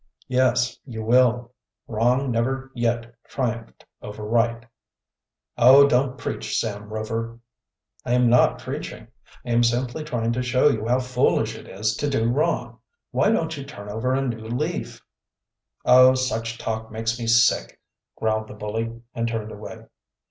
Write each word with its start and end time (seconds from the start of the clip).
"Yes, 0.27 0.79
you 0.83 1.03
will. 1.03 1.51
Wrong 1.87 2.31
never 2.31 2.71
yet 2.73 3.13
triumphed 3.27 3.85
over 4.01 4.23
right." 4.23 4.65
"Oh, 5.59 5.87
don't 5.87 6.17
preach, 6.17 6.57
Sam 6.57 6.91
Rover." 6.91 7.37
"I 8.03 8.13
am 8.13 8.27
not 8.27 8.57
preaching, 8.57 9.09
I 9.45 9.51
am 9.51 9.61
simply 9.61 10.03
trying 10.03 10.31
to 10.33 10.41
show 10.41 10.69
you 10.69 10.87
how 10.87 11.01
foolish 11.01 11.55
it 11.55 11.67
is 11.69 11.95
to 11.97 12.09
do 12.09 12.25
wrong. 12.27 12.79
Why 13.11 13.29
don't 13.29 13.55
you 13.55 13.63
turn 13.63 13.89
over 13.89 14.15
a 14.15 14.23
new 14.27 14.47
leaf?" 14.47 15.05
"Oh, 15.85 16.15
such 16.15 16.57
talk 16.57 16.91
makes 16.91 17.19
me 17.19 17.27
sick!" 17.27 17.79
growled 18.15 18.47
the 18.47 18.55
bully, 18.55 19.03
and 19.13 19.27
turned 19.27 19.51
away. 19.51 19.85